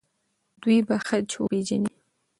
دوی 0.61 0.77
به 0.87 0.97
خج 1.07 1.29
وپیژني. 1.39 1.93